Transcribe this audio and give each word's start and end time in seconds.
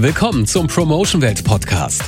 Willkommen 0.00 0.46
zum 0.46 0.68
Promotion 0.68 1.22
Welt 1.22 1.42
Podcast. 1.42 2.04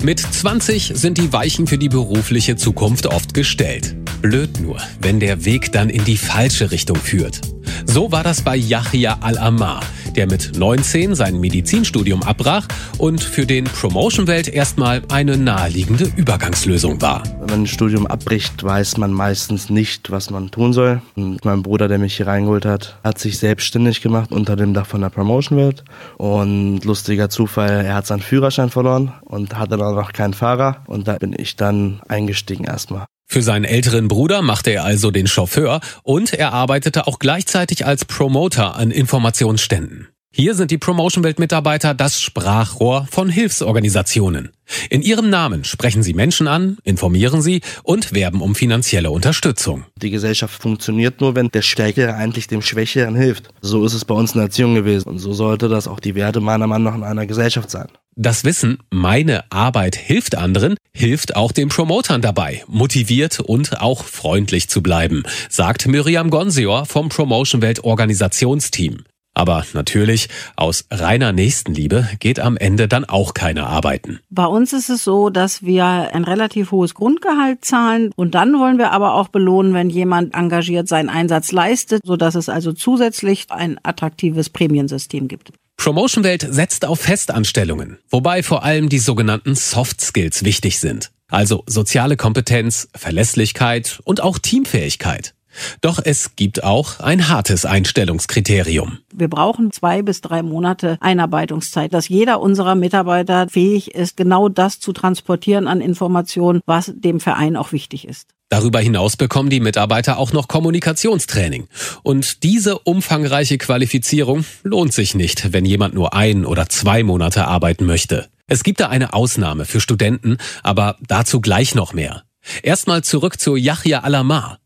Mit 0.00 0.20
20 0.20 0.92
sind 0.94 1.18
die 1.18 1.32
Weichen 1.32 1.66
für 1.66 1.76
die 1.76 1.88
berufliche 1.88 2.54
Zukunft 2.54 3.06
oft 3.06 3.34
gestellt. 3.34 3.96
Blöd 4.22 4.60
nur, 4.60 4.80
wenn 5.00 5.18
der 5.18 5.44
Weg 5.44 5.72
dann 5.72 5.90
in 5.90 6.04
die 6.04 6.18
falsche 6.18 6.70
Richtung 6.70 6.94
führt. 6.94 7.40
So 7.84 8.12
war 8.12 8.22
das 8.22 8.42
bei 8.42 8.54
Yahya 8.54 9.18
Al-Ammar, 9.22 9.80
der 10.16 10.26
mit 10.26 10.56
19 10.56 11.14
sein 11.14 11.38
Medizinstudium 11.38 12.22
abbrach 12.22 12.66
und 12.98 13.22
für 13.22 13.46
den 13.46 13.64
Promotion-Welt 13.64 14.48
erstmal 14.48 15.02
eine 15.08 15.36
naheliegende 15.36 16.10
Übergangslösung 16.16 17.00
war. 17.02 17.22
Wenn 17.38 17.46
man 17.46 17.62
ein 17.62 17.66
Studium 17.66 18.06
abbricht, 18.06 18.64
weiß 18.64 18.96
man 18.96 19.12
meistens 19.12 19.70
nicht, 19.70 20.10
was 20.10 20.30
man 20.30 20.50
tun 20.50 20.72
soll. 20.72 21.02
Und 21.14 21.44
mein 21.44 21.62
Bruder, 21.62 21.88
der 21.88 21.98
mich 21.98 22.16
hier 22.16 22.26
reingeholt 22.26 22.64
hat, 22.64 22.98
hat 23.04 23.18
sich 23.18 23.38
selbstständig 23.38 24.00
gemacht 24.00 24.32
unter 24.32 24.56
dem 24.56 24.74
Dach 24.74 24.86
von 24.86 25.02
der 25.02 25.10
Promotion-Welt. 25.10 25.84
Und 26.16 26.84
lustiger 26.84 27.28
Zufall, 27.28 27.84
er 27.84 27.94
hat 27.94 28.06
seinen 28.06 28.22
Führerschein 28.22 28.70
verloren 28.70 29.12
und 29.22 29.56
hatte 29.56 29.76
dann 29.76 29.94
noch 29.94 30.12
keinen 30.12 30.34
Fahrer. 30.34 30.84
Und 30.86 31.06
da 31.08 31.18
bin 31.18 31.34
ich 31.36 31.56
dann 31.56 32.00
eingestiegen 32.08 32.64
erstmal. 32.64 33.06
Für 33.28 33.42
seinen 33.42 33.64
älteren 33.64 34.06
Bruder 34.06 34.40
machte 34.40 34.70
er 34.70 34.84
also 34.84 35.10
den 35.10 35.26
Chauffeur 35.26 35.80
und 36.04 36.32
er 36.32 36.52
arbeitete 36.52 37.08
auch 37.08 37.18
gleichzeitig 37.18 37.84
als 37.84 38.04
Promoter 38.04 38.76
an 38.76 38.92
Informationsständen. 38.92 40.08
Hier 40.38 40.54
sind 40.54 40.70
die 40.70 40.76
Promotion-Welt-Mitarbeiter 40.76 41.94
das 41.94 42.20
Sprachrohr 42.20 43.08
von 43.10 43.30
Hilfsorganisationen. 43.30 44.50
In 44.90 45.00
ihrem 45.00 45.30
Namen 45.30 45.64
sprechen 45.64 46.02
sie 46.02 46.12
Menschen 46.12 46.46
an, 46.46 46.76
informieren 46.84 47.40
sie 47.40 47.62
und 47.84 48.12
werben 48.12 48.42
um 48.42 48.54
finanzielle 48.54 49.10
Unterstützung. 49.10 49.86
Die 49.96 50.10
Gesellschaft 50.10 50.60
funktioniert 50.60 51.22
nur, 51.22 51.36
wenn 51.36 51.48
der 51.48 51.62
Stärkere 51.62 52.16
eigentlich 52.16 52.48
dem 52.48 52.60
Schwächeren 52.60 53.16
hilft. 53.16 53.48
So 53.62 53.86
ist 53.86 53.94
es 53.94 54.04
bei 54.04 54.14
uns 54.14 54.32
in 54.32 54.40
der 54.40 54.48
Erziehung 54.48 54.74
gewesen. 54.74 55.08
Und 55.08 55.20
so 55.20 55.32
sollte 55.32 55.70
das 55.70 55.88
auch 55.88 56.00
die 56.00 56.14
Werte 56.14 56.42
meiner 56.42 56.66
Meinung 56.66 56.84
nach 56.84 56.96
in 56.96 57.04
einer 57.04 57.24
Gesellschaft 57.24 57.70
sein. 57.70 57.88
Das 58.14 58.44
Wissen, 58.44 58.76
meine 58.90 59.50
Arbeit 59.50 59.96
hilft 59.96 60.34
anderen, 60.34 60.76
hilft 60.92 61.34
auch 61.34 61.52
den 61.52 61.70
Promotern 61.70 62.20
dabei, 62.20 62.62
motiviert 62.66 63.40
und 63.40 63.80
auch 63.80 64.04
freundlich 64.04 64.68
zu 64.68 64.82
bleiben, 64.82 65.22
sagt 65.48 65.86
Miriam 65.86 66.28
Gonsior 66.28 66.84
vom 66.84 67.08
Promotion 67.08 67.62
Welt 67.62 67.84
Organisationsteam. 67.84 68.98
Aber 69.36 69.66
natürlich, 69.74 70.30
aus 70.56 70.86
reiner 70.90 71.30
Nächstenliebe 71.30 72.08
geht 72.20 72.40
am 72.40 72.56
Ende 72.56 72.88
dann 72.88 73.04
auch 73.04 73.34
keiner 73.34 73.66
arbeiten. 73.66 74.18
Bei 74.30 74.46
uns 74.46 74.72
ist 74.72 74.88
es 74.88 75.04
so, 75.04 75.28
dass 75.28 75.62
wir 75.62 75.84
ein 75.84 76.24
relativ 76.24 76.70
hohes 76.70 76.94
Grundgehalt 76.94 77.62
zahlen 77.62 78.12
und 78.16 78.34
dann 78.34 78.58
wollen 78.58 78.78
wir 78.78 78.92
aber 78.92 79.12
auch 79.12 79.28
belohnen, 79.28 79.74
wenn 79.74 79.90
jemand 79.90 80.34
engagiert 80.34 80.88
seinen 80.88 81.10
Einsatz 81.10 81.52
leistet, 81.52 82.00
sodass 82.02 82.34
es 82.34 82.48
also 82.48 82.72
zusätzlich 82.72 83.44
ein 83.50 83.78
attraktives 83.82 84.48
Prämiensystem 84.48 85.28
gibt. 85.28 85.52
Promotion 85.76 86.24
Welt 86.24 86.46
setzt 86.48 86.86
auf 86.86 87.00
Festanstellungen, 87.00 87.98
wobei 88.08 88.42
vor 88.42 88.64
allem 88.64 88.88
die 88.88 88.98
sogenannten 88.98 89.54
Soft 89.54 90.00
Skills 90.00 90.44
wichtig 90.44 90.80
sind. 90.80 91.10
Also 91.28 91.62
soziale 91.66 92.16
Kompetenz, 92.16 92.88
Verlässlichkeit 92.94 94.00
und 94.04 94.22
auch 94.22 94.38
Teamfähigkeit. 94.38 95.35
Doch 95.80 96.00
es 96.02 96.36
gibt 96.36 96.64
auch 96.64 97.00
ein 97.00 97.28
hartes 97.28 97.64
Einstellungskriterium. 97.64 98.98
Wir 99.14 99.28
brauchen 99.28 99.72
zwei 99.72 100.02
bis 100.02 100.20
drei 100.20 100.42
Monate 100.42 100.96
Einarbeitungszeit, 101.00 101.92
dass 101.92 102.08
jeder 102.08 102.40
unserer 102.40 102.74
Mitarbeiter 102.74 103.48
fähig 103.48 103.94
ist, 103.94 104.16
genau 104.16 104.48
das 104.48 104.80
zu 104.80 104.92
transportieren 104.92 105.68
an 105.68 105.80
Informationen, 105.80 106.60
was 106.66 106.92
dem 106.94 107.20
Verein 107.20 107.56
auch 107.56 107.72
wichtig 107.72 108.06
ist. 108.06 108.28
Darüber 108.48 108.78
hinaus 108.78 109.16
bekommen 109.16 109.50
die 109.50 109.58
Mitarbeiter 109.58 110.18
auch 110.18 110.32
noch 110.32 110.46
Kommunikationstraining. 110.46 111.66
Und 112.04 112.44
diese 112.44 112.78
umfangreiche 112.78 113.58
Qualifizierung 113.58 114.44
lohnt 114.62 114.92
sich 114.92 115.16
nicht, 115.16 115.52
wenn 115.52 115.64
jemand 115.64 115.94
nur 115.94 116.14
ein 116.14 116.46
oder 116.46 116.68
zwei 116.68 117.02
Monate 117.02 117.46
arbeiten 117.48 117.86
möchte. 117.86 118.28
Es 118.46 118.62
gibt 118.62 118.78
da 118.78 118.88
eine 118.88 119.14
Ausnahme 119.14 119.64
für 119.64 119.80
Studenten, 119.80 120.36
aber 120.62 120.96
dazu 121.08 121.40
gleich 121.40 121.74
noch 121.74 121.92
mehr. 121.92 122.22
Erstmal 122.62 123.02
zurück 123.02 123.40
zu 123.40 123.56
Yahya 123.56 124.00
Alamar. 124.00 124.58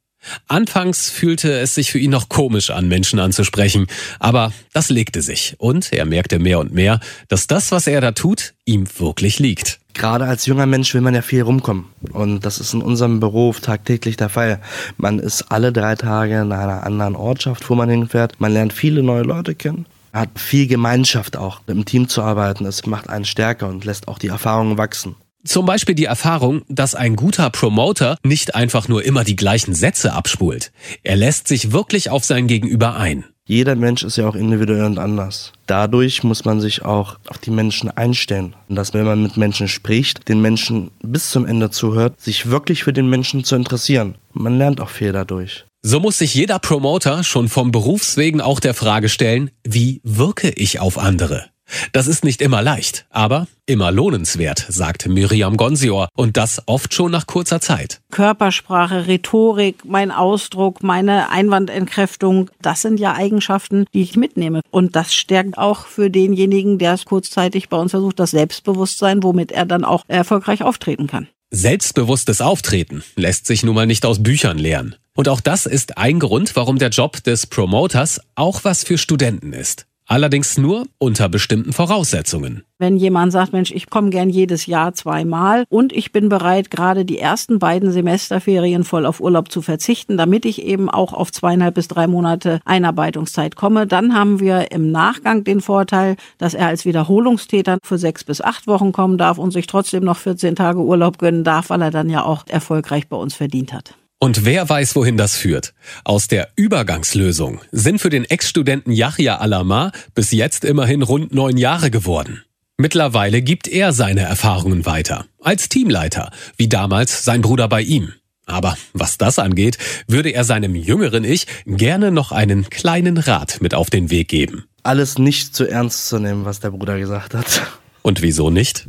Anfangs 0.48 1.10
fühlte 1.10 1.52
es 1.58 1.74
sich 1.74 1.90
für 1.90 1.98
ihn 1.98 2.10
noch 2.10 2.28
komisch 2.28 2.70
an, 2.70 2.88
Menschen 2.88 3.18
anzusprechen, 3.18 3.86
aber 4.18 4.52
das 4.72 4.90
legte 4.90 5.22
sich 5.22 5.54
und 5.58 5.92
er 5.92 6.04
merkte 6.04 6.38
mehr 6.38 6.58
und 6.58 6.72
mehr, 6.72 7.00
dass 7.28 7.46
das, 7.46 7.72
was 7.72 7.86
er 7.86 8.00
da 8.00 8.12
tut, 8.12 8.54
ihm 8.64 8.86
wirklich 8.98 9.38
liegt. 9.38 9.80
Gerade 9.94 10.26
als 10.26 10.46
junger 10.46 10.66
Mensch 10.66 10.94
will 10.94 11.00
man 11.00 11.14
ja 11.14 11.22
viel 11.22 11.42
rumkommen 11.42 11.86
und 12.12 12.44
das 12.44 12.60
ist 12.60 12.74
in 12.74 12.82
unserem 12.82 13.20
Beruf 13.20 13.60
tagtäglich 13.60 14.16
der 14.16 14.28
Fall. 14.28 14.60
Man 14.96 15.18
ist 15.18 15.50
alle 15.50 15.72
drei 15.72 15.96
Tage 15.96 16.40
in 16.40 16.52
einer 16.52 16.84
anderen 16.84 17.16
Ortschaft, 17.16 17.68
wo 17.68 17.74
man 17.74 17.88
hinfährt. 17.88 18.40
Man 18.40 18.52
lernt 18.52 18.72
viele 18.72 19.02
neue 19.02 19.22
Leute 19.22 19.54
kennen 19.54 19.86
hat 20.12 20.40
viel 20.40 20.66
Gemeinschaft 20.66 21.36
auch, 21.36 21.60
im 21.66 21.84
Team 21.84 22.08
zu 22.08 22.22
arbeiten. 22.22 22.66
Es 22.66 22.86
macht 22.86 23.08
einen 23.08 23.24
stärker 23.24 23.68
und 23.68 23.84
lässt 23.84 24.08
auch 24.08 24.18
die 24.18 24.28
Erfahrungen 24.28 24.78
wachsen. 24.78 25.14
Zum 25.44 25.64
Beispiel 25.64 25.94
die 25.94 26.04
Erfahrung, 26.04 26.62
dass 26.68 26.94
ein 26.94 27.16
guter 27.16 27.48
Promoter 27.48 28.18
nicht 28.22 28.54
einfach 28.54 28.88
nur 28.88 29.04
immer 29.04 29.24
die 29.24 29.36
gleichen 29.36 29.74
Sätze 29.74 30.12
abspult. 30.12 30.70
Er 31.02 31.16
lässt 31.16 31.48
sich 31.48 31.72
wirklich 31.72 32.10
auf 32.10 32.24
sein 32.24 32.46
Gegenüber 32.46 32.96
ein. 32.96 33.24
Jeder 33.46 33.74
Mensch 33.74 34.04
ist 34.04 34.16
ja 34.16 34.28
auch 34.28 34.36
individuell 34.36 34.84
und 34.84 34.98
anders. 34.98 35.52
Dadurch 35.66 36.22
muss 36.22 36.44
man 36.44 36.60
sich 36.60 36.84
auch 36.84 37.18
auf 37.26 37.38
die 37.38 37.50
Menschen 37.50 37.90
einstellen. 37.90 38.54
Und 38.68 38.76
dass, 38.76 38.94
wenn 38.94 39.06
man 39.06 39.22
mit 39.22 39.36
Menschen 39.36 39.66
spricht, 39.66 40.28
den 40.28 40.40
Menschen 40.40 40.90
bis 41.02 41.30
zum 41.30 41.46
Ende 41.46 41.70
zuhört, 41.70 42.20
sich 42.20 42.50
wirklich 42.50 42.84
für 42.84 42.92
den 42.92 43.08
Menschen 43.08 43.42
zu 43.42 43.56
interessieren. 43.56 44.16
Man 44.32 44.58
lernt 44.58 44.80
auch 44.80 44.90
viel 44.90 45.12
dadurch. 45.12 45.64
So 45.82 45.98
muss 45.98 46.18
sich 46.18 46.34
jeder 46.34 46.58
Promoter 46.58 47.24
schon 47.24 47.48
vom 47.48 47.72
Berufswegen 47.72 48.42
auch 48.42 48.60
der 48.60 48.74
Frage 48.74 49.08
stellen, 49.08 49.50
wie 49.64 50.02
wirke 50.04 50.50
ich 50.50 50.78
auf 50.78 50.98
andere? 50.98 51.46
Das 51.92 52.06
ist 52.06 52.24
nicht 52.24 52.42
immer 52.42 52.62
leicht, 52.62 53.06
aber 53.10 53.46
immer 53.66 53.92
lohnenswert, 53.92 54.66
sagt 54.68 55.06
Miriam 55.08 55.56
Gonsior 55.56 56.08
und 56.16 56.36
das 56.36 56.62
oft 56.66 56.92
schon 56.92 57.12
nach 57.12 57.26
kurzer 57.26 57.60
Zeit. 57.60 58.00
Körpersprache, 58.10 59.06
Rhetorik, 59.06 59.84
mein 59.84 60.10
Ausdruck, 60.10 60.82
meine 60.82 61.30
Einwandentkräftung, 61.30 62.50
das 62.60 62.82
sind 62.82 62.98
ja 62.98 63.14
Eigenschaften, 63.14 63.84
die 63.94 64.02
ich 64.02 64.16
mitnehme. 64.16 64.60
Und 64.70 64.96
das 64.96 65.14
stärkt 65.14 65.58
auch 65.58 65.86
für 65.86 66.10
denjenigen, 66.10 66.78
der 66.78 66.94
es 66.94 67.04
kurzzeitig 67.04 67.68
bei 67.68 67.76
uns 67.76 67.92
versucht, 67.92 68.18
das 68.18 68.32
Selbstbewusstsein, 68.32 69.22
womit 69.22 69.52
er 69.52 69.66
dann 69.66 69.84
auch 69.84 70.04
erfolgreich 70.08 70.62
auftreten 70.62 71.06
kann. 71.06 71.28
Selbstbewusstes 71.52 72.40
Auftreten 72.40 73.02
lässt 73.16 73.46
sich 73.46 73.64
nun 73.64 73.74
mal 73.74 73.86
nicht 73.86 74.06
aus 74.06 74.22
Büchern 74.22 74.58
lernen. 74.58 74.94
Und 75.16 75.28
auch 75.28 75.40
das 75.40 75.66
ist 75.66 75.98
ein 75.98 76.20
Grund, 76.20 76.54
warum 76.54 76.78
der 76.78 76.90
Job 76.90 77.22
des 77.24 77.46
Promoters 77.46 78.20
auch 78.36 78.62
was 78.62 78.84
für 78.84 78.98
Studenten 78.98 79.52
ist. 79.52 79.86
Allerdings 80.10 80.58
nur 80.58 80.86
unter 80.98 81.28
bestimmten 81.28 81.72
Voraussetzungen. 81.72 82.64
Wenn 82.80 82.96
jemand 82.96 83.30
sagt, 83.30 83.52
Mensch, 83.52 83.70
ich 83.70 83.90
komme 83.90 84.10
gern 84.10 84.28
jedes 84.28 84.66
Jahr 84.66 84.92
zweimal 84.92 85.66
und 85.68 85.92
ich 85.92 86.10
bin 86.10 86.28
bereit, 86.28 86.68
gerade 86.72 87.04
die 87.04 87.20
ersten 87.20 87.60
beiden 87.60 87.92
Semesterferien 87.92 88.82
voll 88.82 89.06
auf 89.06 89.20
Urlaub 89.20 89.52
zu 89.52 89.62
verzichten, 89.62 90.16
damit 90.16 90.46
ich 90.46 90.62
eben 90.62 90.90
auch 90.90 91.12
auf 91.12 91.30
zweieinhalb 91.30 91.76
bis 91.76 91.86
drei 91.86 92.08
Monate 92.08 92.58
Einarbeitungszeit 92.64 93.54
komme, 93.54 93.86
dann 93.86 94.12
haben 94.12 94.40
wir 94.40 94.72
im 94.72 94.90
Nachgang 94.90 95.44
den 95.44 95.60
Vorteil, 95.60 96.16
dass 96.38 96.54
er 96.54 96.66
als 96.66 96.84
Wiederholungstäter 96.84 97.78
für 97.80 97.96
sechs 97.96 98.24
bis 98.24 98.40
acht 98.40 98.66
Wochen 98.66 98.90
kommen 98.90 99.16
darf 99.16 99.38
und 99.38 99.52
sich 99.52 99.68
trotzdem 99.68 100.02
noch 100.02 100.16
14 100.16 100.56
Tage 100.56 100.80
Urlaub 100.80 101.18
gönnen 101.18 101.44
darf, 101.44 101.70
weil 101.70 101.82
er 101.82 101.92
dann 101.92 102.10
ja 102.10 102.24
auch 102.24 102.48
erfolgreich 102.48 103.06
bei 103.06 103.16
uns 103.16 103.36
verdient 103.36 103.72
hat. 103.72 103.94
Und 104.22 104.44
wer 104.44 104.68
weiß, 104.68 104.96
wohin 104.96 105.16
das 105.16 105.34
führt? 105.34 105.72
Aus 106.04 106.28
der 106.28 106.50
Übergangslösung 106.54 107.62
sind 107.72 108.02
für 108.02 108.10
den 108.10 108.26
Ex-Studenten 108.26 108.92
Yahya 108.92 109.38
Alama 109.38 109.92
bis 110.14 110.30
jetzt 110.30 110.66
immerhin 110.66 111.00
rund 111.00 111.32
neun 111.32 111.56
Jahre 111.56 111.90
geworden. 111.90 112.42
Mittlerweile 112.76 113.40
gibt 113.40 113.66
er 113.66 113.94
seine 113.94 114.20
Erfahrungen 114.20 114.84
weiter, 114.84 115.24
als 115.40 115.70
Teamleiter, 115.70 116.30
wie 116.58 116.68
damals 116.68 117.24
sein 117.24 117.40
Bruder 117.40 117.66
bei 117.66 117.80
ihm. 117.80 118.12
Aber 118.44 118.76
was 118.92 119.16
das 119.16 119.38
angeht, 119.38 119.78
würde 120.06 120.30
er 120.30 120.44
seinem 120.44 120.74
jüngeren 120.74 121.24
Ich 121.24 121.46
gerne 121.64 122.10
noch 122.10 122.30
einen 122.30 122.68
kleinen 122.68 123.16
Rat 123.16 123.62
mit 123.62 123.74
auf 123.74 123.88
den 123.88 124.10
Weg 124.10 124.28
geben. 124.28 124.66
Alles 124.82 125.18
nicht 125.18 125.56
zu 125.56 125.66
ernst 125.66 126.08
zu 126.08 126.18
nehmen, 126.18 126.44
was 126.44 126.60
der 126.60 126.72
Bruder 126.72 126.98
gesagt 126.98 127.32
hat. 127.32 127.62
Und 128.02 128.20
wieso 128.20 128.50
nicht? 128.50 128.86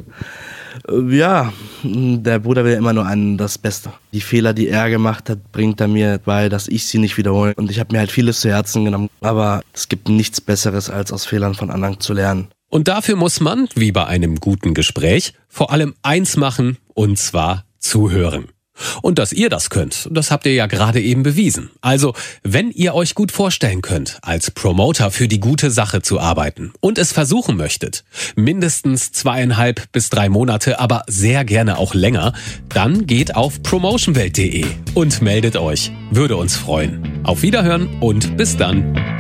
Äh, 0.88 1.16
ja, 1.16 1.54
der 1.84 2.40
Bruder 2.40 2.64
will 2.64 2.74
immer 2.74 2.94
nur 2.94 3.06
einen 3.06 3.38
das 3.38 3.58
Beste. 3.58 3.92
Die 4.14 4.22
Fehler, 4.22 4.54
die 4.54 4.68
er 4.68 4.90
gemacht 4.90 5.30
hat, 5.30 5.52
bringt 5.52 5.82
er 5.82 5.88
mir 5.88 6.20
bei, 6.24 6.50
dass 6.50 6.68
ich 6.68 6.86
sie 6.86 6.98
nicht 6.98 7.18
wiederhole. 7.18 7.54
Und 7.56 7.72
ich 7.72 7.80
habe 7.80 7.94
mir 7.94 8.00
halt 8.00 8.12
vieles 8.12 8.42
zu 8.42 8.50
Herzen 8.50 8.86
genommen. 8.86 9.10
Aber 9.22 9.62
es 9.74 9.90
gibt 9.90 10.10
nichts 10.10 10.42
Besseres, 10.42 10.90
als 10.90 11.12
aus 11.12 11.26
Fehlern 11.26 11.54
von 11.54 11.70
anderen 11.70 12.00
zu 12.00 12.14
lernen. 12.14 12.48
Und 12.70 12.88
dafür 12.88 13.18
muss 13.18 13.42
man, 13.42 13.68
wie 13.76 13.92
bei 13.92 14.06
einem 14.06 14.38
guten 14.38 14.74
Gespräch, 14.74 15.34
vor 15.50 15.72
allem 15.72 15.94
eins 16.04 16.38
machen, 16.38 16.78
und 16.94 17.20
zwar 17.20 17.66
zuhören. 17.80 18.48
Und 19.02 19.20
dass 19.20 19.34
ihr 19.34 19.50
das 19.50 19.70
könnt, 19.70 20.08
das 20.12 20.32
habt 20.32 20.46
ihr 20.46 20.54
ja 20.54 20.68
gerade 20.68 21.02
eben 21.02 21.24
bewiesen. 21.24 21.72
Also, 21.82 22.14
wenn 22.44 22.72
ihr 22.72 22.94
euch 22.94 23.16
gut 23.16 23.32
vorstellen 23.32 23.82
könnt, 23.82 24.20
als 24.22 24.52
Promoter 24.52 25.12
für 25.12 25.28
die 25.28 25.40
gute 25.40 25.72
Sache 25.72 26.02
zu 26.02 26.20
arbeiten 26.20 26.74
und 26.80 26.98
es 26.98 27.12
versuchen 27.12 27.58
möchtet, 27.58 28.04
mindestens 28.36 29.12
zweieinhalb 29.12 29.92
bis 29.92 30.10
drei 30.10 30.30
Monate, 30.30 30.80
aber 30.80 31.04
sehr 31.08 31.46
gerne 31.46 31.78
auch 31.78 31.94
länger, 31.94 32.34
dann 32.70 33.08
geht 33.08 33.36
auf 33.36 33.62
promotionwelt.de 33.64 34.66
und 34.94 35.22
meldet 35.22 35.56
euch. 35.58 35.92
Würde 36.12 36.38
uns 36.38 36.56
freuen. 36.56 37.22
Auf 37.24 37.42
Wiederhören 37.42 38.02
und 38.02 38.38
bis 38.38 38.58
dann. 38.58 39.11